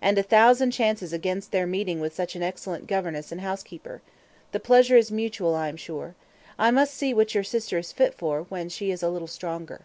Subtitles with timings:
[0.00, 4.00] "And a thousand chances against their meeting with such an excellent governess and housekeeper.
[4.52, 6.14] The pleasure is mutual, I am sure.
[6.58, 9.82] I must see what your sister is fit for, when she is a little stronger."